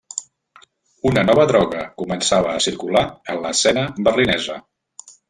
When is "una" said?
1.09-1.23